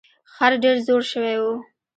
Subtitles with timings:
[0.33, 1.45] خر ډیر زوړ شوی و.